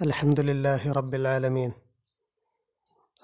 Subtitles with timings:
[0.00, 1.72] الحمد لله رب العالمين.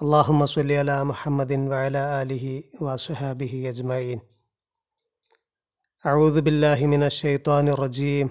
[0.02, 4.20] اللهم صل على محمد وعلى آله وصحابه أجمعين.
[6.06, 8.30] أعوذ بالله من الشيطان الرجيم.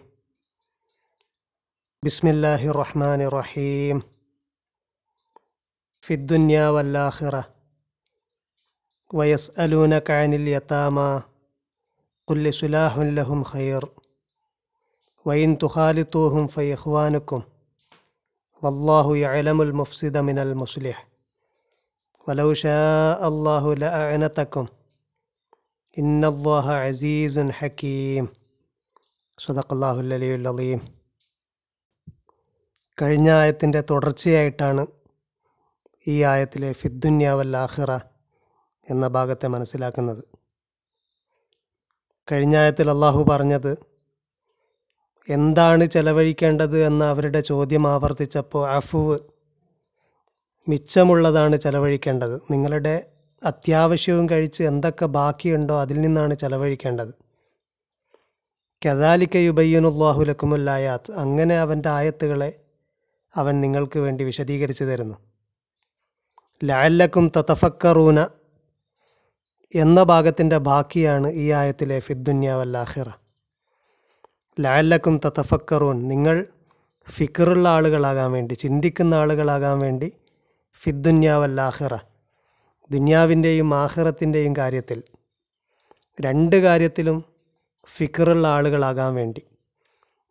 [2.03, 4.01] بسم الله الرحمن الرحيم.
[6.01, 7.53] في الدنيا والآخرة.
[9.13, 11.21] ويسألونك عن اليتامى.
[12.27, 13.85] قل صلاح لهم خير.
[15.25, 17.56] وإن تخالطوهم فإخوانكم.
[18.63, 21.01] വല്ലാഹു യലമുൽ മുഫ്സിദ മിനൽ മുസ്ലിഹ്.
[22.29, 22.77] വലൗ ഷാ
[23.21, 24.67] അള്ളാഹു ലഅനത്തക്കും
[25.97, 28.25] ഇന്നല്ലാഹ അസീസുൻ ഹക്കീം.
[29.39, 30.79] സുദക്കല്ലാഹുല്ലലിയുല്ലീം
[33.01, 34.87] കഴിഞ്ഞ ആയത്തിന്റെ തുടർച്ചയായിട്ടാണ്
[36.07, 37.91] ഈ ആയത്തിലെ ഫിദ്ദുന്യാവൽ ആഹിറ
[38.91, 40.23] എന്ന ഭാഗത്തെ മനസ്സിലാക്കുന്നത്.
[42.31, 43.96] കഴിഞ്ഞ ആയത്തിൽ അള്ളാഹു പറഞ്ഞത്
[45.29, 49.19] എന്താണ് ചെലവഴിക്കേണ്ടത് എന്ന അവരുടെ ചോദ്യം ആവർത്തിച്ചപ്പോൾ അഫുവ്
[50.69, 52.41] മിച്ചമുള്ളതാണ് ചെലവഴിക്കേണ്ടത്.
[52.51, 53.05] നിങ്ങളുടെ
[53.45, 57.13] അത്യാവശ്യവും കഴിച്ച് എന്തൊക്കെ ബാക്കിയുണ്ടോ അതിൽ നിന്നാണ് ചെലവഴിക്കേണ്ടത്.
[58.85, 62.59] കദാലിക്ക യുബയ്യനുല്ലാഹു ലക്കുമുല്ലായാത്ത് അങ്ങനെ അവന്റെ ആയത്തുകളെ
[63.35, 65.15] അവൻ നിങ്ങൾക്ക് വേണ്ടി വിശദീകരിച്ചു തരുന്നു.
[66.63, 68.27] ലാലക്കും തതഫക്കറൂന
[69.75, 73.09] എന്ന ഭാഗത്തിന്റെ ബാക്കിയാണ് ഈ ആയത്തിലെ ഫിദ്ദുന്യാവല്ലാഹിറ
[74.59, 76.07] ലാലക്കും തതഫക്കറൂൻ.
[76.07, 76.45] നിങ്ങൾ
[77.09, 80.11] ഫിക്കറുള്ള ആളുകളാകാൻ വേണ്ടി ചിന്തിക്കുന്ന ആളുകളാകാൻ വേണ്ടി
[80.81, 81.95] ഫിദ്ദുന്യാവല്ലാഹിറ
[82.91, 85.03] ദുന്യാവിന്റെയും ആഹിറത്തിന്റെയും കാര്യത്തിൽ
[86.21, 87.23] രണ്ട് കാര്യത്തിലും
[87.95, 89.41] ഫിക്കറുള്ള ആളുകളാകാൻ വേണ്ടി.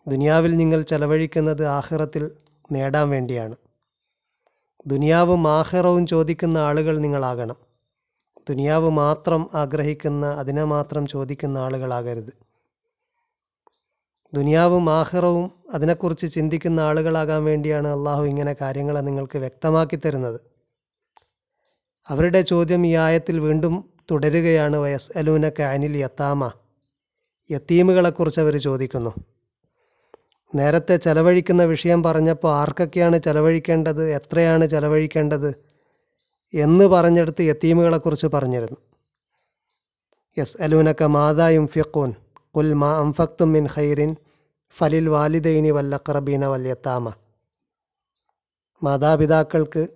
[0.08, 2.30] ദുനിയാവിൽ നിങ്ങൾ ചെലവഴിക്കുന്നത് ആഹിറത്തിൽ
[2.72, 3.54] നേടാൻ വേണ്ടിയാണ്.
[4.86, 7.56] ദുനിയാവും ആഹിറവും ചോദിക്കുന്ന ആളുകൾ നിങ്ങളാകണം.
[8.48, 12.45] ദുനിയാവ് മാത്രം ആഗ്രഹിക്കുന്ന അതിനെ മാത്രം ചോദിക്കുന്ന ആളുകളാകരുത്.
[14.34, 20.40] ദുനിയാവും ആഹിറവും അതിനെക്കുറിച്ച് ചിന്തിക്കുന്ന ആളുകളാകാൻ വേണ്ടിയാണ് അള്ളാഹു ഇങ്ങനെ കാര്യങ്ങളെ നിങ്ങൾക്ക് വ്യക്തമാക്കി തരുന്നത്.
[22.08, 24.76] അവരുടെ ചോദ്യം ഈ ആയത്തിൽ വീണ്ടും തുടരുകയാണ്.
[24.76, 26.50] വയസ് അലൂനക്ക് അനിൽ യത്താമ.
[27.50, 29.14] യത്തീമുകളെക്കുറിച്ച് അവർ ചോദിക്കുന്നു.
[30.54, 35.54] നേരത്തെ ചെലവഴിക്കുന്ന വിഷയം പറഞ്ഞപ്പോൾ ആർക്കൊക്കെയാണ് ചെലവഴിക്കേണ്ടത് എത്രയാണ് ചെലവഴിക്കേണ്ടത്
[36.54, 38.76] എന്ന് പറഞ്ഞെടുത്ത് യത്തീമുകളെക്കുറിച്ച് പറഞ്ഞിരുന്നു.
[40.38, 42.14] യസ് അലൂനക്ക മാതായും ഫിഖൂൻ
[42.56, 44.16] കുൽ മാ അംഫക്തും മിൻ ഖൈറിൻ
[44.76, 47.12] ഫലിൽ വാലിദൈനി വല്ലക്രബീന വല്യത്താമ
[48.82, 49.86] മാതാപിതാക്കൾക്ക്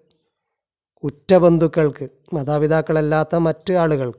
[1.02, 4.12] ഉറ്റ ബന്ധുക്കൾക്ക് മാതാപിതാക്കളല്ലാത്ത മറ്റ് ആളുകൾ.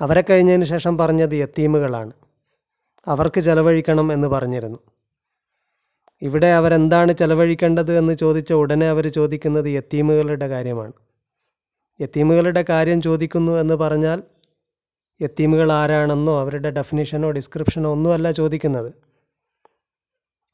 [0.00, 2.12] അവരെ കഴിഞ്ഞതിന് ശേഷം പറഞ്ഞത് യത്തീമുകളാണ്.
[3.06, 4.78] അവർക്ക് ചെലവഴിക്കണം എന്ന് പറഞ്ഞിരുന്നു.
[6.22, 10.92] ഇവിടെ അവരെന്താണ് ചെലവഴിക്കേണ്ടത് എന്ന് ചോദിച്ച ഉടനെ അവർ ചോദിക്കുന്നത് യത്തീമുകളുടെ കാര്യമാണ്.
[12.00, 14.22] യത്തീമുകളുടെ കാര്യം ചോദിക്കുന്നു എന്ന് പറഞ്ഞാൽ
[15.20, 18.94] യത്തീമുകൾ ആരാണെന്നോ അവരുടെ ഡെഫിനിഷനോ ഡിസ്ക്രിപ്ഷനോ ഒന്നുമല്ല ചോദിക്കുന്നത്.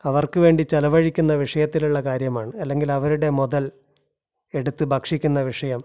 [0.04, 2.52] അവർക്ക് വേണ്ടി ചെലവഴിക്കുന്ന വിഷയത്തിലുള്ള കാര്യമാണ്.
[2.56, 3.70] അല്ലെങ്കിൽ അവരുടെ മുതൽ
[4.54, 5.84] എടുത്ത് ഭക്ഷിക്കുന്ന വിഷയം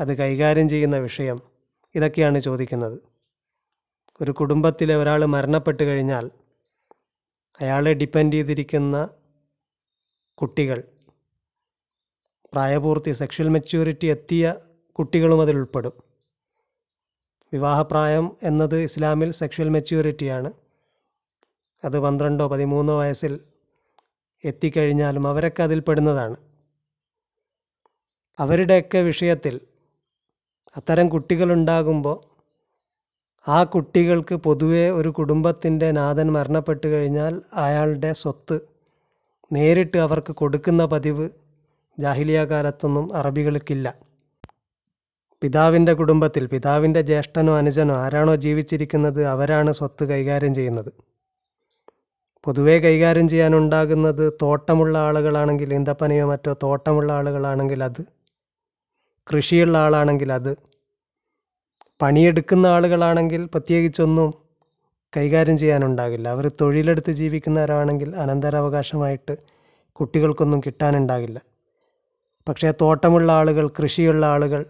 [0.00, 1.40] അത് കൈകാര്യം ചെയ്യുന്ന വിഷയം
[1.94, 2.98] ഇതൊക്കെയാണ് ചോദിക്കുന്നത്.
[4.20, 6.30] ഒരു കുടുംബത്തിലെ ഒരാൾ മരണപ്പെട്ട് കഴിഞ്ഞാൽ
[7.60, 9.08] അയാളെ ഡിപ്പെൻഡ് ചെയ്തിരിക്കുന്ന
[10.34, 10.82] കുട്ടികൾ
[12.52, 14.54] പ്രായപൂർത്തി സെക്ഷൽ മെച്യൂരിറ്റി എത്തിയ
[14.92, 16.07] കുട്ടികളും അതിൽ ഉൾപ്പെടും.
[17.52, 20.52] വിവാഹപ്രായം എന്നത് ഇസ്ലാമിൽ സെക്ഷൽ മെച്യൂരിറ്റിയാണ്
[21.84, 23.40] അത് പന്ത്രണ്ടോ പതിമൂന്നോ വയസ്സിൽ
[24.44, 26.36] എത്തിക്കഴിഞ്ഞാലും അവരൊക്കെ അതിൽ പെടുന്നതാണ്.
[28.38, 29.60] അവരുടെയൊക്കെ വിഷയത്തിൽ
[30.76, 32.18] അത്തരം കുട്ടികളുണ്ടാകുമ്പോൾ
[33.48, 38.56] ആ കുട്ടികൾക്ക് പൊതുവെ ഒരു കുടുംബത്തിന്റെ നാഥൻ മരണപ്പെട്ട് കഴിഞ്ഞാൽ അയാളുടെ സ്വത്ത്
[39.52, 41.28] നേരിട്ട് അവർക്ക് കൊടുക്കുന്ന പതിവ്
[41.98, 44.07] ജാഹിലിയ കാലത്തൊന്നും അറബികൾക്കില്ല.
[45.42, 50.92] പിതാവിന്റെ കുടുംബത്തിൽ പിതാവിന്റെ ജ്യേഷ്ഠനോ അനുജനോ ആരാണോ ജീവിച്ചിരിക്കുന്നത് അവരാണ് സ്വത്ത് കൈകാര്യം ചെയ്യുന്നത്.
[52.44, 58.02] പൊതുവെ കൈകാര്യം ചെയ്യാനുണ്ടാകുന്നത് തോട്ടമുള്ള ആളുകളാണെങ്കിൽ ഇന്തപ്പനയോ മറ്റോ തോട്ടമുള്ള ആളുകളാണെങ്കിൽ അത്
[59.32, 60.56] കൃഷിയുള്ള ആളാണെങ്കിൽ അത്
[62.02, 64.34] പണിയെടുക്കുന്ന ആളുകളാണെങ്കിൽ പ്രത്യേകിച്ചൊന്നും
[65.16, 66.28] കൈകാര്യം ചെയ്യാനുണ്ടാകില്ല.
[66.28, 69.36] അവർ തൊഴിലെടുത്ത് ജീവിക്കുന്നവരാണെങ്കിൽ അനന്തരാവകാശമായിട്ട്
[69.92, 71.40] കുട്ടികൾക്കൊന്നും കിട്ടാനുണ്ടാകില്ല.
[72.48, 74.66] പക്ഷേ തോട്ടമുള്ള ആളുകൾ കൃഷിയുള്ള ആളുകൾ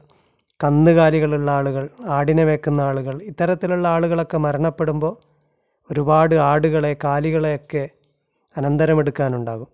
[0.63, 5.17] കന്നുകാലികളുള്ള ആളുകൾ ആടിനെ വെക്കുന്ന ആളുകൾ ഇത്തരത്തിലുള്ള ആളുകളൊക്കെ മരണപ്പെടുമ്പോൾ
[5.93, 7.89] ഒരുപാട് ആടുകളെ കാലികളെയൊക്കെ
[8.57, 9.69] അനന്തരമെടുക്കാനുണ്ടാകും.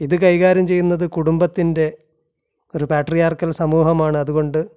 [0.00, 1.92] ഇത് കൈകാര്യം ചെയ്യുന്നത് കുടുംബത്തിന്റെ
[2.76, 4.18] ഒരു പാട്രിയാർക്കൽ സമൂഹമാണ്.
[4.18, 4.68] അതുകൊണ്ട്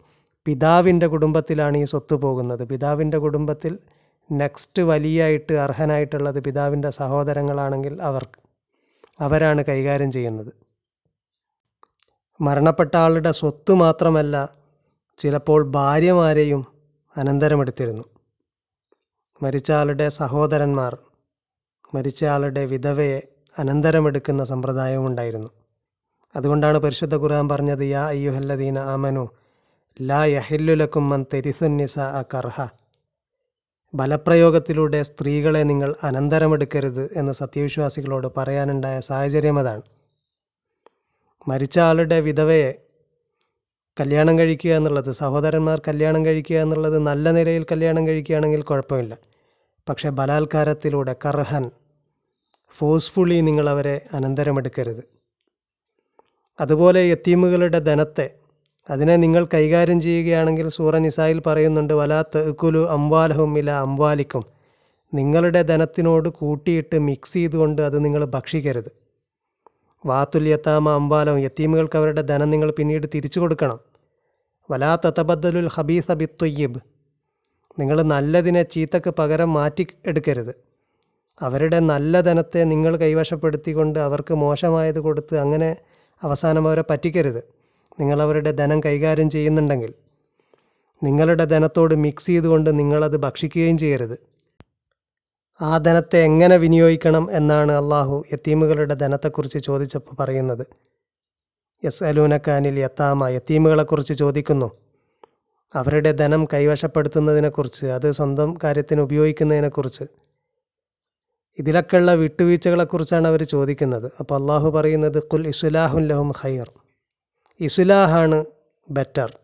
[0.45, 2.67] പിതാവിന്റെ കുടുംബത്തിലാണ് ഈ സ്വത്ത് പോകുന്നത്.
[2.67, 3.79] പിതാവിന്റെ കുടുംബത്തിൽ
[4.31, 8.39] നെക്സ്റ്റ് വലിയായിട്ട് അർഹനായിട്ടുള്ളത് പിതാവിന്റെ സഹോദരങ്ങളാണെങ്കിൽ അവർക്ക്
[9.19, 10.51] അവരാണ് കൈകാര്യം ചെയ്യുന്നത്.
[12.41, 14.35] മരണപ്പെട്ട ആളുടെ സ്വത്ത് മാത്രമല്ല
[15.19, 16.65] ചിലപ്പോൾ ഭാര്യമാരെയും
[17.17, 18.03] അനന്തരമെടുത്തിരുന്നു.
[19.43, 20.97] മരിച്ച ആളുടെ സഹോദരന്മാർ
[21.95, 23.19] മരിച്ച ആളുടെ വിധവയെ
[23.59, 25.49] അനന്തരമെടുക്കുന്ന സമ്പ്രദായവും ഉണ്ടായിരുന്നു.
[26.35, 29.27] അതുകൊണ്ടാണ് പരിശുദ്ധ ഖുർആൻ പറഞ്ഞത് യാ അയ്യുഹല്ലദീന ആമനു
[30.01, 32.57] ലാ യഹില്ലുലക്കും മൻ തെരിസുന്നിസ അ കർഹ.
[33.93, 39.83] ബലപ്രയോഗത്തിലൂടെ സ്ത്രീകളെ നിങ്ങൾ അനന്തരമെടുക്കരുത് എന്ന് സത്യവിശ്വാസികളോട് പറയാനുണ്ടായ സാഹചര്യം അതാണ്.
[41.47, 42.74] മരിച്ച ആളുടെ വിധവയെ
[44.00, 49.18] കല്യാണം കഴിക്കുക എന്നുള്ളത് സഹോദരന്മാർ കല്യാണം കഴിക്കുക എന്നുള്ളത് നല്ല നിലയിൽ കല്യാണം കഴിക്കുകയാണെങ്കിൽ കുഴപ്പമില്ല.
[49.89, 51.71] പക്ഷേ ബലാത്കാരത്തിലൂടെ കർഹൻ
[52.74, 55.03] ഫോഴ്സ്ഫുള്ളി നിങ്ങളവരെ അനന്തരമെടുക്കരുത്.
[56.59, 58.30] അതുപോലെ യത്തീമുകളുടെ ധനത്തെ
[58.89, 64.44] അതിനെ നിങ്ങൾ കൈകാര്യം ചെയ്യുകയാണെങ്കിൽ സൂറ നിസായിൽ പറയുന്നുണ്ട് വലാത്ത് കുലു അംവാലഹും ഇല അംവാലിക്കും.
[65.13, 69.04] നിങ്ങളുടെ ധനത്തിനോട് കൂട്ടിയിട്ട് മിക്സ് ചെയ്തുകൊണ്ട് അത് നിങ്ങൾ ഭക്ഷിക്കരുത്.
[70.05, 73.79] വാത്തുൽ യത്താമ അംബാലം യത്തീമുകൾക്ക് അവരുടെ ധനം നിങ്ങൾ പിന്നീട് തിരിച്ചു കൊടുക്കണം.
[74.71, 76.79] വലാ തത്തബദ്ദലുൽ ഹബീസ ബിത്തൊയ്യബ്.
[77.79, 80.55] നിങ്ങൾ നല്ലതിനെ ചീത്തക്ക് പകരം മാറ്റി എടുക്കരുത്.
[81.41, 85.75] അവരുടെ നല്ല ധനത്തെ നിങ്ങൾ കൈവശപ്പെടുത്തിക്കൊണ്ട് അവർക്ക് മോശമായത് കൊടുത്ത് അങ്ങനെ
[86.23, 87.41] അവസാനം അവരെ പറ്റിക്കരുത്.
[87.99, 89.93] നിങ്ങൾ അവരുടെ ധനം കൈകാര്യം ചെയ്യുന്നുണ്ടെങ്കിൽ
[91.03, 94.34] നിങ്ങളുടെ ധനത്തോട് മിക്സ് ചെയ്തുകൊണ്ട് നിങ്ങളത് ഭക്ഷിക്കുകയും ചെയ്യരുത്.
[95.61, 100.67] ആ ധനത്തെ എങ്ങനെ വിനിയോഗിക്കണം എന്നാണ് അള്ളാഹു യത്തീമുകളുടെ ധനത്തെക്കുറിച്ച് ചോദിച്ചപ്പോൾ പറയുന്നത്.
[101.83, 104.71] എസ് അലൂനക്കാനിൽ യത്താമ യത്തീമുകളെക്കുറിച്ച് ചോദിക്കുന്നു.
[105.75, 110.03] അവരുടെ ധനം കൈവശപ്പെടുത്തുന്നതിനെക്കുറിച്ച് അത് സ്വന്തം കാര്യത്തിന് ഉപയോഗിക്കുന്നതിനെക്കുറിച്ച്.
[111.59, 114.11] ഇതിലൊക്കെയുള്ള വിട്ടുവീഴ്ചകളെക്കുറിച്ചാണ് അവർ ചോദിക്കുന്നത്.
[114.19, 116.71] അപ്പോൾ അള്ളാഹു പറയുന്നത് കുൽ ഇസുലാഹുൻ ലഹും ഖൈർ.
[117.59, 118.45] ഇസുലാഹാണ്
[118.91, 119.37] ബെറ്റർ.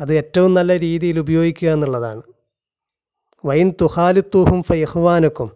[0.00, 2.31] അത് ഏറ്റവും നല്ല രീതിയിൽ ഉപയോഗിക്കുക എന്നുള്ളതാണ്.
[3.44, 5.50] വൈൻ തുഹാലിത്തൂഹും ഫയഹ്വാനുക്കും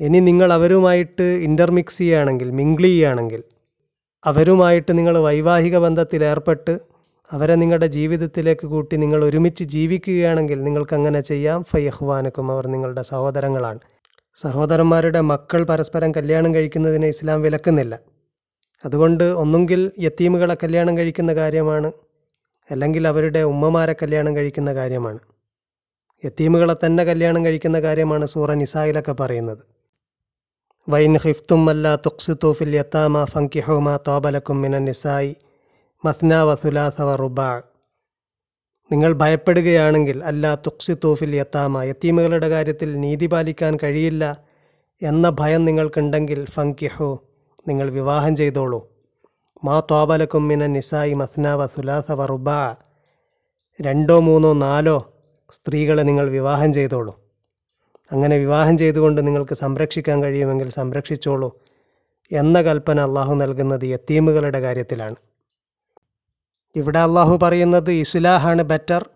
[0.00, 3.42] ഇനി നിങ്ങൾ അവരുമായിട്ട് ഇന്റർമിക്സ് ചെയ്യുകയാണെങ്കിൽ മിങ്കിൾ ചെയ്യുകയാണെങ്കിൽ
[4.24, 6.78] അവരുമായിട്ട് നിങ്ങൾ വൈവാഹിക ബന്ധത്തിൽ ഏർപ്പെട്ട്
[7.32, 11.64] അവരെ നിങ്ങളുടെ ജീവിതത്തിലേക്ക് കൂട്ടി നിങ്ങൾ ഒരുമിച്ച് ജീവിക്കുകയാണെങ്കിൽ നിങ്ങൾക്ക് അങ്ങനെ ചെയ്യാം.
[11.64, 13.78] ഫയഹ്വാനുക്കും അവർ നിങ്ങളുടെ സഹോദരങ്ങളാണ്.
[14.34, 17.98] സഹോദരന്മാരുടെ മക്കൾ പരസ്പരം കല്യാണം കഴിക്കുന്നതിനെ ഇസ്ലാം വിലക്കുന്നില്ല.
[18.84, 21.92] അതുകൊണ്ട് ഒന്നുകിൽ യത്തീമുകളെ കല്യാണം കഴിക്കുന്ന കാര്യമാണ്
[22.70, 25.18] അല്ലെങ്കിൽ അവരുടെ ഉമ്മമാരെ കല്യാണം കഴിക്കുന്ന കാര്യമാണ്.
[26.24, 29.62] യത്തീമുകളെ തന്നെ കല്യാണം കഴിക്കുന്ന കാര്യമാണ് സൂറ നിസായിലൊക്കെ പറയുന്നത്.
[30.88, 35.36] വൈൻ ഹിഫ്തും അല്ല തുക്സിത്തു ഫിൽ യത്താമ ഫങ്കിഹുമ തോബലക്കും മിന നിസായി
[36.04, 37.62] മസ്ന വസുലാസ വ റുബാ.
[38.92, 44.36] നിങ്ങൾ ഭയപ്പെടുകയാണെങ്കിൽ അല്ല തുക്സിത്തു ഫിൽ യത്താമ യത്തീമുകളുടെ കാര്യത്തിൽ നീതി പാലിക്കാൻ കഴിയില്ല
[45.02, 47.18] എന്ന ഭയം നിങ്ങൾക്കുണ്ടെങ്കിൽ ഫങ്കിഹു
[47.68, 48.88] നിങ്ങൾ വിവാഹം ചെയ്തോളൂ.
[49.64, 52.76] മാ തോബലക്കും മിന നിസായി മസ്ന വസുലാസ വറുബ റുബാ.
[53.80, 55.11] രണ്ടോ മൂന്നോ നാലോ
[55.52, 57.20] സ്ത്രീകളെ നിങ്ങൾ വിവാഹം ചെയ്തോളൂ.
[58.12, 61.58] അങ്ങനെ വിവാഹം ചെയ്തുകൊണ്ട് നിങ്ങൾക്ക് സംരക്ഷിക്കാൻ കഴിയുമെങ്കിൽ സംരക്ഷിച്ചോളൂ
[62.32, 65.14] എന്ന കൽപ്പന അള്ളാഹു നൽകുന്നത് യത്തീമുകളുടെ കാര്യത്തിലാണ്.
[66.76, 69.08] ഇവിടെ അള്ളാഹു പറയുന്നത് ഇസ്ലാഹാണ് ബെറ്റർ.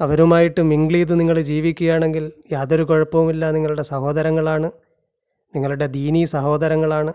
[0.00, 4.70] അവരുമായിട്ട് മിങ്കിൾ ചെയ്ത് നിങ്ങൾ ജീവിക്കുകയാണെങ്കിൽ യാതൊരു കുഴപ്പവുമില്ല നിങ്ങളുടെ സഹോദരങ്ങളാണ്
[5.56, 7.12] നിങ്ങളുടെ ദീനീ സഹോദരങ്ങളാണ്.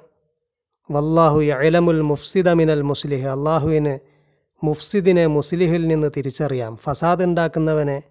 [0.91, 3.27] വല്ലാഹു യലമുൽ മുഫ്സിദ മിനൽ മുസ്ലിഹ്.
[3.27, 3.99] അള്ളാഹുവിന്
[4.65, 6.77] മുഫ്സിദിനെ മുസ്ലിഹിൽ നിന്ന് തിരിച്ചറിയാം.
[6.77, 8.01] ഫസാദ് ഉണ്ടാക്കുന്നവനെ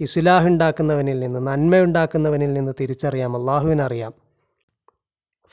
[0.00, 4.12] ഇസ്ലാഹ് ഉണ്ടാക്കുന്നവനിൽ നിന്ന് നന്മയുണ്ടാക്കുന്നവനിൽ നിന്ന് തിരിച്ചറിയാം അള്ളാഹുവിനറിയാം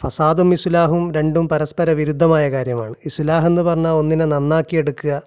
[0.01, 2.95] ഫസാദും ഇസ്ലാഹും രണ്ടും പരസ്പര വിരുദ്ധമായ കാര്യമാണ്.
[3.05, 5.21] ഇസ്ലാഹ് എന്ന് പറഞ്ഞാൽ ഒന്നിനെ നന്നാക്കിയെടുക്കുക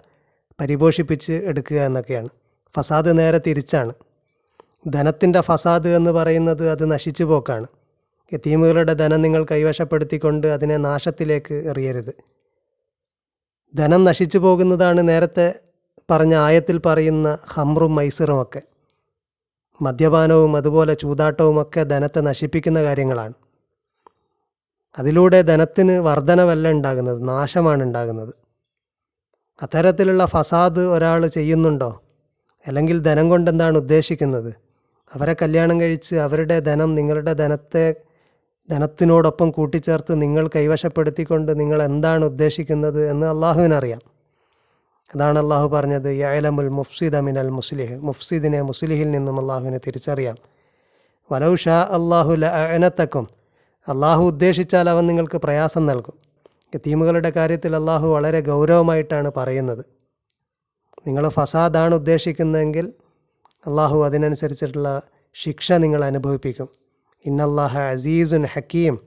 [0.59, 2.29] പരിപോഷിപ്പിച്ച് എടുക്കുക എന്നൊക്കെയാണ്.
[2.75, 3.93] ഫസാദ് നേരെ തിരിച്ചാണ്.
[4.89, 7.67] ധനത്തിന്റെ ഫസാദ് എന്ന് പറയുന്നത് അത് നശിച്ചു പോക്കാണ്.
[8.33, 12.13] യത്തീമുകളുടെ ധനം നിങ്ങൾ കൈവശപ്പെടുത്തിക്കൊണ്ട് അതിനെ നാശത്തിലേക്ക് എറിയരുത്.
[13.75, 15.59] ധനം നശിച്ചു പോകുന്നതാണ് നേരത്തെ
[16.11, 18.61] പറഞ്ഞ ആയത്തിൽ പറയുന്ന ഹമ്രും മൈസറുമൊക്കെ.
[19.81, 23.33] മദ്യപാനവും അതുപോലെ ചൂതാട്ടവും ഒക്കെ ധനത്തെ നശിപ്പിക്കുന്ന കാര്യങ്ങളാണ്.
[24.99, 28.33] അതിലൂടെ ധനത്തിന് വർധനവല്ല ഉണ്ടാകുന്നത് നാശമാണ് ഉണ്ടാകുന്നത്.
[29.61, 32.01] അത്തരത്തിലുള്ള ഫസാദ് ഒരാൾ ചെയ്യുന്നുണ്ടോ?
[32.67, 34.53] അല്ലെങ്കിൽ ധനം കൊണ്ടെന്താണ് ഉദ്ദേശിക്കുന്നത്?
[35.13, 37.95] അവരെ കല്യാണം കഴിച്ച് അവരുടെ ധനം നിങ്ങളുടെ ധനത്തെ
[38.71, 44.16] ധനത്തിനോടൊപ്പം കൂട്ടിച്ചേർത്ത് നിങ്ങൾ കൈവശപ്പെടുത്തിക്കൊണ്ട് നിങ്ങൾ എന്താണ് ഉദ്ദേശിക്കുന്നത് എന്ന് അള്ളാഹുവിനറിയാം.
[45.15, 47.95] അതാണ് അള്ളാഹു പറഞ്ഞത് യലമുൽ മുഫ്സിദ മിനൽ മുസ്ലിഹ്.
[47.95, 50.37] മുഫ്സിദിനെ മുസ്ലിഹിൽ നിന്നും അള്ളാഹുവിനെ തിരിച്ചറിയാം.
[51.31, 53.27] വലൗ ഷാ അള്ളാഹു ലനത്തക്കും
[53.87, 56.13] അള്ളാഹു ഉദ്ദേശിച്ചാൽ അവൻ നിങ്ങൾക്ക് പ്രയാസം നൽകും.
[56.75, 59.85] യത്തീമുകളുടെ കാര്യത്തിൽ അള്ളാഹു വളരെ ഗൗരവമായിട്ടാണ് പറയുന്നത്.
[61.07, 62.93] നിങ്ങൾ ഫസാദാണ് ഉദ്ദേശിക്കുന്നതെങ്കിൽ
[63.67, 65.01] അള്ളാഹു അതിനനുസരിച്ചിട്ടുള്ള
[65.33, 66.69] ശിക്ഷ നിങ്ങൾ അനുഭവിപ്പിക്കും.
[67.25, 68.99] ഇന്നല്ലാഹ അസീസുൻ ഹക്കീം.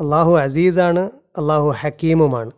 [0.00, 2.50] അള്ളാഹു അസീസാണ് അള്ളാഹു ഹക്കീമുമാണ്.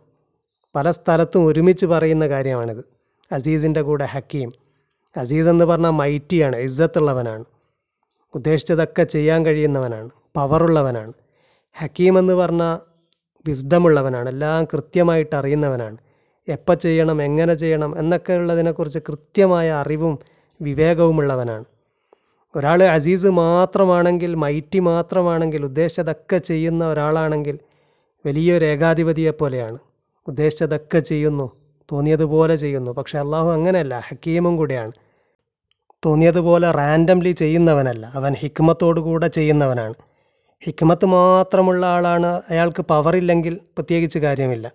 [0.75, 2.83] പല സ്ഥലത്തും ഒരുമിച്ച് പറയുന്ന കാര്യമാണിത്.
[3.31, 4.53] അസീസിന്റെ കൂടെ ഹക്കീം
[5.17, 7.45] അസീസ് എന്ന് പറഞ്ഞാൽ മൈറ്റിയാണ് ഇസ്സത്തുള്ളവനാണ്.
[8.35, 11.13] ഉദ്ദേശിച്ചതൊക്കെ ചെയ്യാൻ കഴിയുന്നവനാണ് പവറുള്ളവനാണ്.
[11.75, 12.77] ഹക്കീം എന്ന് പറഞ്ഞാൽ
[13.47, 15.97] വിസ്ഡമുള്ളവനാണ് എല്ലാം കൃത്യമായിട്ട് അറിയുന്നവനാണ്.
[16.49, 20.19] എപ്പോൾ ചെയ്യണം എങ്ങനെ ചെയ്യണം എന്നൊക്കെ ഉള്ളതിനെക്കുറിച്ച് കൃത്യമായ അറിവും
[20.61, 21.65] വിവേകവുമുള്ളവനാണ്.
[22.55, 27.59] ഒരാൾ അസീസ് മാത്രമാണെങ്കിൽ മൈറ്റി മാത്രമാണെങ്കിൽ ഉദ്ദേശിച്ചതൊക്കെ ചെയ്യുന്ന ഒരാളാണെങ്കിൽ
[28.25, 29.77] വലിയൊരു ഏകാധിപതിയെ പോലെയാണ്
[30.31, 31.47] ഉദ്ദേശിച്ചതൊക്കെ ചെയ്യുന്നു
[31.89, 32.91] തോന്നിയതുപോലെ ചെയ്യുന്നു.
[32.91, 34.93] പക്ഷെ അള്ളാഹു അങ്ങനെയല്ല ഹക്കീമും കൂടെയാണ്.
[36.05, 38.33] തോന്നിയതുപോലെ റാൻഡംലി ചെയ്യുന്നവനല്ല അവൻ
[38.99, 39.95] കൂടെ ചെയ്യുന്നവനാണ്.
[40.63, 44.67] ഹിക്മത്ത് മാത്രമുള്ള ആളാണ് അയാൾക്ക് പവറില്ലെങ്കിൽ പ്രത്യേകിച്ച് കാര്യമില്ല.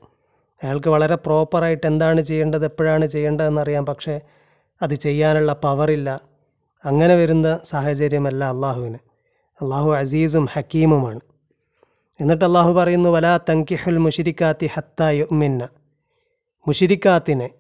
[0.60, 4.14] അയാൾക്ക് വളരെ പ്രോപ്പറായിട്ട് എന്താണ് ചെയ്യേണ്ടത് എപ്പോഴാണ് ചെയ്യേണ്ടതെന്നറിയാം പക്ഷേ
[4.80, 6.08] അത് ചെയ്യാനുള്ള പവറില്ല.
[6.82, 8.98] അങ്ങനെ വരുന്ന സാഹചര്യമല്ല അള്ളാഹുവിന്
[9.58, 11.22] അള്ളാഹു അസീസും ഹക്കീമുമാണ്.
[12.20, 15.68] എന്നിട്ട് അള്ളാഹു പറയുന്നു വലാ തങ്കിഹുൽ മുഷിരിക്കാത്തി ഹത്ത യുമിന്ന
[16.68, 17.50] മുഷിരിക്കാത്തിനെ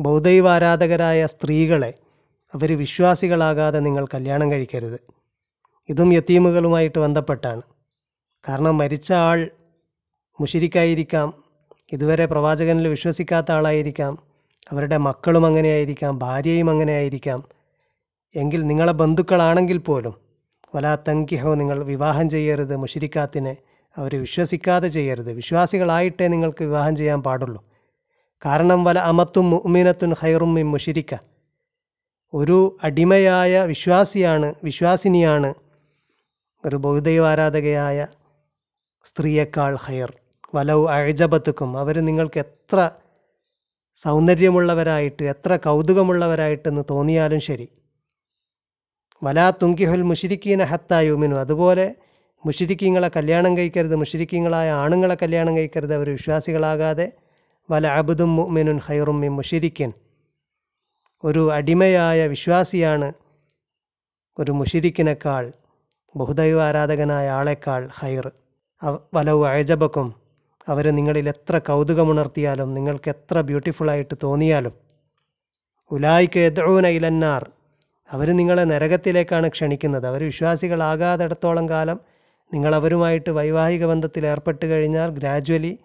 [0.00, 1.94] ബൗദ്ധൈവാരാധകരായ സ്ത്രീകളെ
[2.54, 5.00] അവർ വിശ്വാസികളാകാതെ നിങ്ങൾ കല്യാണം കഴിക്കരുത്.
[5.88, 7.62] ഇതും യത്തീമുകളുമായിട്ട് ബന്ധപ്പെട്ടാണ്.
[8.48, 9.50] കാരണം മരിച്ച ആൾ
[10.40, 11.32] മുഷിരിക്കായിരിക്കാം
[11.92, 14.18] ഇതുവരെ പ്രവാചകനിൽ വിശ്വസിക്കാത്ത ആളായിരിക്കാം
[14.70, 17.44] അവരുടെ മക്കളും അങ്ങനെയായിരിക്കാം ഭാര്യയും അങ്ങനെയായിരിക്കാം.
[18.36, 20.14] എങ്കിൽ നിങ്ങളെ ബന്ധുക്കളാണെങ്കിൽ പോലും
[20.74, 23.56] വലാ തങ്കിഹോ നിങ്ങൾ വിവാഹം ചെയ്യരുത് മുഷിരിക്കാത്തിനെ
[23.96, 25.32] അവർ വിശ്വസിക്കാതെ ചെയ്യരുത്.
[25.32, 27.60] വിശ്വാസികളായിട്ടേ നിങ്ങൾക്ക് വിവാഹം ചെയ്യാൻ പാടുള്ളൂ.
[28.42, 31.14] കാരണം വല അമത്തും മുഅ്മിനത്തുൻ ഹൈറും മുഷിരിക്ക
[32.32, 35.50] ഒരു അടിമയായ വിശ്വാസിയാണ് വിശ്വാസിനിയാണ്
[36.64, 38.06] ഒരു ബൗദ്ധൈവാരാധകയായ
[39.04, 40.10] സ്ത്രീയേക്കാൾ ഹയർ
[40.54, 42.90] വലവ് അഴജബത്തുക്കും അവർ നിങ്ങൾക്ക് എത്ര
[43.96, 47.66] സൗന്ദര്യമുള്ളവരായിട്ട് എത്ര കൗതുകമുള്ളവരായിട്ടെന്ന് തോന്നിയാലും ശരി.
[49.22, 51.86] വലാ തുങ്കിഹുൽ മുഷിരിക്കീന ഹത്തായുമിനു അതുപോലെ
[52.46, 57.12] മുഷിരിക്കീങ്ങളെ കല്യാണം കഴിക്കരുത് മുഷിരിക്കീങ്ങളായ ആണുങ്ങളെ കല്യാണം കഴിക്കരുത് അവർ വിശ്വാസികളാകാതെ.
[57.70, 59.92] വല അബുദും മുഅ്മിനുൻ ഹൈറും മി മുഷിരിക്കൻ.
[61.24, 63.12] ഒരു അടിമയായ വിശ്വാസിയാണ്
[64.38, 65.52] ഒരു മുഷിരിക്കിനേക്കാൾ
[66.16, 68.30] ബഹുദൈവ ആരാധകനായ ആളെക്കാൾ ഹൈർ
[69.14, 70.14] വലവ് അയജബക്കും
[70.68, 74.74] അവർ നിങ്ങളിൽ എത്ര കൗതുകമുണർത്തിയാലും നിങ്ങൾക്ക് എത്ര ബ്യൂട്ടിഫുള്ളായിട്ട് തോന്നിയാലും.
[75.90, 77.50] ഉലായിക്ക് എദ്ഊന ഇലന്നാർ
[78.12, 80.06] അവർ നിങ്ങളെ നരകത്തിലേക്കാണ് ക്ഷണിക്കുന്നത്.
[80.06, 82.00] അവർ വിശ്വാസികളാകാത്തിടത്തോളം കാലം
[82.54, 85.78] നിങ്ങൾ അവരുമായിട്ട് വൈവാഹിക ബന്ധത്തിൽ ഏർപ്പെട്ട് കഴിഞ്ഞാൽ ഗ്രാജ്വലി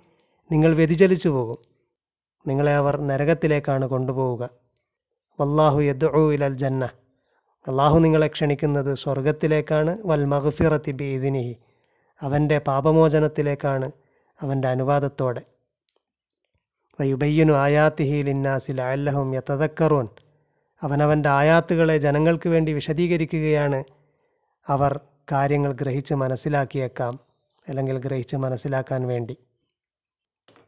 [0.52, 1.58] നിങ്ങൾ വ്യതിചലിച്ചു പോകും.
[2.48, 4.50] നിങ്ങളെ അവർ നരകത്തിലേക്കാണ് കൊണ്ടുപോവുക.
[5.40, 6.90] വല്ലാഹു യദ്ഉ ഇലൽ ജന്ന.
[7.68, 11.58] അള്ളാഹു നിങ്ങളെ ക്ഷണിക്കുന്നത് സ്വർഗത്തിലേക്കാണ് വൽ മഹഫിറത്തി ബീദിനിഹി
[12.22, 13.92] അവന്റെ പാപമോചനത്തിലേക്കാണ്
[14.42, 15.42] അവന്റെ അനുവാദത്തോടെ.
[17.02, 20.08] വയുബയ്യനു ആയാത്തിഹി ലിന്നാസിൽ അല്ലഹും യത്തതക്കറൂൻ
[20.84, 23.84] അവനവന്റെ ആയാത്തുകളെ ജനങ്ങൾക്ക് വേണ്ടി വിശദീകരിക്കുകയാണ്.
[24.68, 25.00] അവർ
[25.31, 27.19] കാര്യങ്ങൾ ഗ്രഹിച്ച് മനസ്സിലാക്കിയേക്കാം
[27.69, 29.38] അല്ലെങ്കിൽ ഗ്രഹിച്ച് മനസ്സിലാക്കാൻ വേണ്ടി.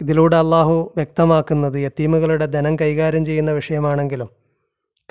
[0.02, 4.30] ഇതിലൂടെ അള്ളാഹു വ്യക്തമാക്കുന്നത് യത്തീമുകളുടെ ധനം കൈകാര്യം ചെയ്യുന്ന വിഷയമാണെങ്കിലും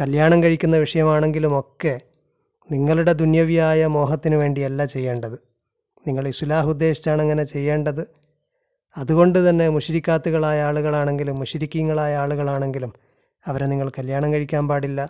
[0.00, 2.00] കല്യാണം കഴിക്കുന്ന വിഷയമാണെങ്കിലും ഒക്കെ
[2.72, 5.38] നിങ്ങളുടെ ദുന്യവിയായ മോഹത്തിന് വേണ്ടിയല്ല ചെയ്യേണ്ടത്.
[6.06, 8.06] നിങ്ങൾ ഇസ്ലാഹ് ഉദ്ദേശിച്ചാണ് അങ്ങനെ ചെയ്യേണ്ടത്.
[8.96, 12.92] അതുകൊണ്ട് തന്നെ മുഷിരിക്കാത്തുകളായ ആളുകളാണെങ്കിലും മുഷിരിക്കീങ്ങളായ ആളുകളാണെങ്കിലും
[13.46, 15.08] അവരെ നിങ്ങൾ കല്യാണം കഴിക്കാൻ പാടില്ല.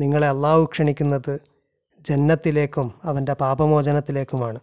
[0.00, 1.53] നിങ്ങളെ അള്ളാഹു ക്ഷണിക്കുന്നത്
[2.04, 4.58] ജന്നത്തിലേക്കും അവന്റെ പാപമോചനത്തിലേക്കുമാണ്.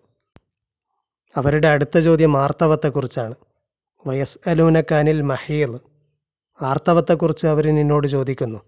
[1.38, 3.36] അവരുടെ അടുത്ത ചോദ്യം ആർത്തവത്തെക്കുറിച്ചാണ്.
[4.08, 5.80] വയസ് അലൂനക്കാനിൽ മഹീൽ
[6.62, 8.60] ആർത്തവത്തെക്കുറിച്ച് അവർ നിന്നോട് ചോദിക്കുന്നു.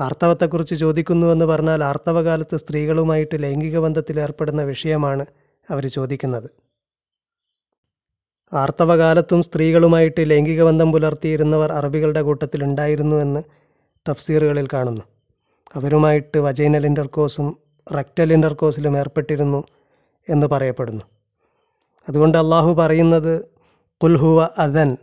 [0.00, 5.26] ആർത്തവത്തെക്കുറിച്ച് ചോദിക്കുന്നു എന്ന് പറഞ്ഞാൽ ആർത്തവകാലത്ത് സ്ത്രീകളുമായിട്ട് ലൈംഗിക ബന്ധത്തിൽ ഏർപ്പെടുന്ന വിഷയമാണ്
[5.70, 6.50] അവർ ചോദിക്കുന്നത്.
[8.52, 12.20] ആർത്തവകാലത്തും സ്ത്രീകളുമായിട്ട് ലൈംഗിക ബന്ധം പുലർത്തിയിരുന്നവർ അറബികളുടെ
[13.14, 13.42] എന്ന്
[14.10, 15.02] തഫ്സീറുകളിൽ കാണുന്നു.
[15.74, 19.64] അവരുമായിട്ട് വജൈനൽ ഇന്റർകോസും റെക്ടൽ ഇന്റർകോസിലും ഏർപ്പെട്ടിരുന്നു
[20.28, 21.02] എന്ന് പറയപ്പെടുന്നു.
[22.08, 23.44] അതുകൊണ്ട് അള്ളാഹു പറയുന്നത്
[24.02, 24.96] കുൽഹുവ അദൻ.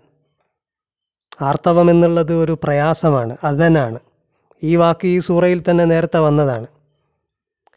[1.41, 4.00] ആർത്തവം എന്നുള്ളത് ഒരു പ്രയാസമാണ് അദനാണ്.
[4.63, 6.67] ഈ വാക്ക് ഈ സൂറയിൽ തന്നെ നേരത്തെ വന്നതാണ്.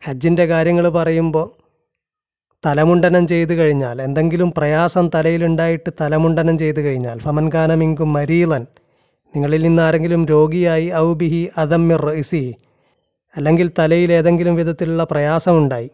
[0.05, 1.61] ഹജ്ജിന്റെ കാര്യങ്ങൾ പറയുമ്പോൾ
[2.67, 8.67] തലമുണ്ടനം ചെയ്തു കഴിഞ്ഞാൽ എന്തെങ്കിലും പ്രയാസം തലയിലുണ്ടായിട്ട് തലമുണ്ടനം ചെയ്തു കഴിഞ്ഞാൽ ഫമൻകാനമിങ്കും മരീലൻ.
[9.35, 12.55] നിങ്ങളിൽ നിന്ന് ആരെങ്കിലും രോഗിയായി ഔബിഹി അദമ്മിർ ഇസി
[13.37, 15.91] അല്ലെങ്കിൽ തലയിൽ ഏതെങ്കിലും വിധത്തിലുള്ള പ്രയാസമുണ്ടായി.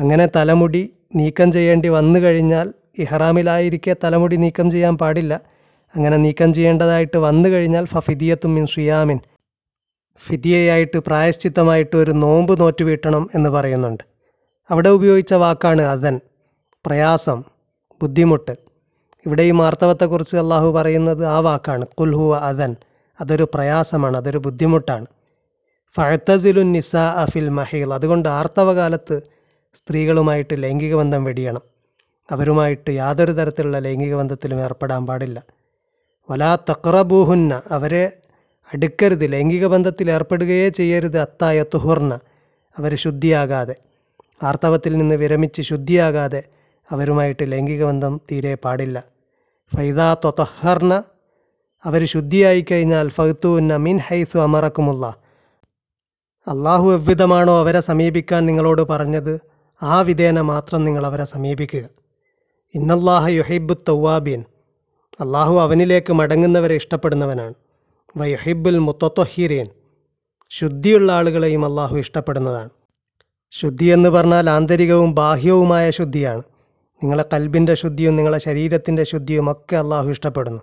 [0.00, 5.40] അങ്ങനെ തലമുടി നീക്കം ചെയ്യേണ്ടി വന്നു കഴിഞ്ഞാൽ ഇഹ്റാമിലായിരിക്കെ തലമുടി നീക്കം ചെയ്യാൻ പാടില്ല.
[5.96, 9.18] അങ്ങനെ നീക്കം ചെയ്യേണ്ടതായിട്ട് വന്നു കഴിഞ്ഞാൽ ഫഫിദിയത്തും മിൻ സുയാമിൻ.
[10.18, 14.04] ഫിദിയയായിട്ട് പ്രായശ്ചിത്തമായിട്ട് ഒരു നോമ്പ് നോറ്റ് വീട്ടണം എന്ന് പറയുന്നുണ്ട്.
[14.70, 16.20] അവിടെ ഉപയോഗിച്ച വാക്കാണ് അതൻ
[16.86, 17.42] പ്രയാസം
[18.02, 18.50] ബുദ്ധിമുട്ട്.
[19.26, 21.86] ഇവിടെ ഈ മാർത്തവത്തെക്കുറിച്ച് അള്ളാഹു പറയുന്നത് ആ വാക്കാണ്.
[21.86, 22.76] കുൽഹുവ അതൻ
[23.20, 25.06] അതൊരു പ്രയാസമാണ് അതൊരു ബുദ്ധിമുട്ടാണ്.
[25.96, 27.94] ഫഴത്തസിലുൻ നിസ അഫിൽ മഹീൽ.
[27.94, 29.22] അതുകൊണ്ട് ആർത്തവകാലത്ത്
[29.74, 31.60] സ്ത്രീകളുമായിട്ട് ലൈംഗിക ബന്ധം വെടിയണം.
[32.30, 35.42] അവരുമായിട്ട് യാതൊരു തരത്തിലുള്ള ലൈംഗിക ബന്ധത്തിലും ഏർപ്പെടാൻ പാടില്ല.
[36.30, 38.12] വലാ തക്രബൂഹുന്ന അവരെ
[38.74, 39.32] അടുക്കരുത്.
[39.32, 41.18] ലൈംഗിക ബന്ധത്തിൽ ഏർപ്പെടുകയേ ചെയ്യരുത്.
[41.18, 42.18] അത്തായ തുഹുർന്ന
[42.78, 43.74] അവർ ശുദ്ധിയാകാതെ.
[44.42, 46.42] ആർത്തവത്തിൽ നിന്ന് വിരമിച്ച് ശുദ്ധിയാകാതെ
[46.90, 49.04] അവരുമായിട്ട് ലൈംഗിക ബന്ധം തീരെ പാടില്ല.
[49.76, 51.02] ഫൈദാ ത്വത്തഹർണ
[51.84, 55.21] അവർ ശുദ്ധിയായി കഴിഞ്ഞാൽ ഫഹ്തുന്ന മിൻ ഹൈസു അമറക്കുമുള്ള.
[56.48, 59.40] അള്ളാഹു എവ്വിധമാണോ അവരെ സമീപിക്കാൻ നിങ്ങളോട് പറഞ്ഞത്
[59.82, 61.84] ആ വിധേന മാത്രം നിങ്ങൾ അവരെ സമീപിക്കുക.
[62.74, 64.44] ഇന്നല്ലാഹ യുഹൈബു തൗവാബീൻ
[65.20, 67.54] അള്ളാഹു അവനിലേക്ക് മടങ്ങുന്നവരെ ഇഷ്ടപ്പെടുന്നവനാണ്.
[68.16, 69.66] വയുഹിബുൽ മുത്തത്തൊഹീരീൻ
[70.50, 72.68] ശുദ്ധിയുള്ള ആളുകളെയും അള്ളാഹു ഇഷ്ടപ്പെടുന്നതാണ്.
[73.50, 76.42] ശുദ്ധി എന്ന് പറഞ്ഞാൽ ആന്തരികവും ബാഹ്യവുമായ ശുദ്ധിയാണ്.
[77.02, 80.60] നിങ്ങളെ കൽബിന്റെ ശുദ്ധിയും നിങ്ങളെ ശരീരത്തിന്റെ ശുദ്ധിയും ഒക്കെ അള്ളാഹു ഇഷ്ടപ്പെടുന്നു.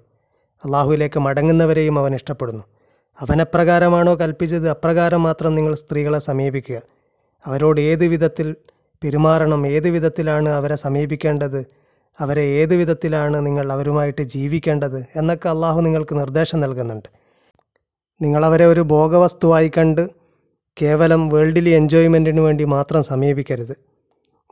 [0.66, 2.64] അള്ളാഹുവിലേക്ക് മടങ്ങുന്നവരെയും അവൻ ഇഷ്ടപ്പെടുന്നു.
[3.18, 4.70] അവനെപ്രകാരമാണോ കൽപ്പിച്ചത്?
[4.70, 6.82] അപ്രകാരം മാത്രം നിങ്ങൾ സ്ത്രീകളെ സമീപിക്കുക.
[7.46, 8.56] അവരോട് ഏത് വിധത്തിൽ
[9.04, 9.68] പെരുമാറണം?
[9.68, 11.66] ഏത് വിധത്തിലാണ് അവരെ സമീപിക്കേണ്ടത്?
[12.20, 15.06] അവരെ ഏത് വിധത്തിലാണ് നിങ്ങൾ അവരുമായിട്ട് ജീവിക്കേണ്ടത്?
[15.16, 17.10] എന്നൊക്കെ അള്ളാഹു നിങ്ങൾക്ക് നിർദ്ദേശം നൽകുന്നുണ്ട്.
[18.22, 20.10] നിങ്ങളവരെ ഒരു ഭോഗവസ്തുവായി കണ്ട്
[20.82, 23.76] കേവലം വേൾഡിലി എൻജോയ്മെന്റിന് വേണ്ടി മാത്രം സമീപിക്കരുത്.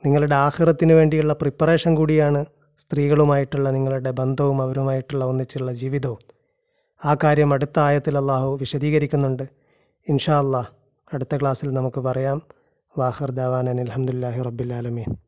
[0.05, 2.45] നിങ്ങളുടെ ആഹ്റത്തിന് വേണ്ടിയുള്ള പ്രിപ്പറേഷൻ കൂടിയാണ്
[2.79, 6.36] സ്ത്രീകളുമായിട്ടുള്ള നിങ്ങളുടെ ബന്ധവും അവരുമായിട്ടുള്ള ഒന്നിച്ചുള്ള ജീവിതവും.
[7.05, 9.43] ആ കാര്യം അടുത്ത ആയത്തിൽ അള്ളാഹു വിശദീകരിക്കുന്നുണ്ട്.
[10.09, 10.67] ഇൻഷാ അള്ളാഹ്
[11.13, 12.41] അടുത്ത ക്ലാസ്സിൽ നമുക്ക് പറയാം.
[12.97, 15.26] വാഹർ ദവാനൻ അലഹമുല്ലാഹി റബ്ബിലാലമീൻ